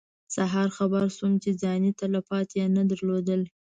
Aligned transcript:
سهار 0.35 0.69
خبر 0.77 1.05
شوم 1.17 1.33
چې 1.43 1.49
ځاني 1.61 1.91
تلفات 2.01 2.49
یې 2.59 2.65
نه 2.75 2.83
درلودل. 2.89 3.41